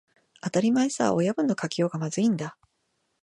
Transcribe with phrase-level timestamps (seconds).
[0.41, 2.57] 当たり前さ、親分の書きようがまずいんだ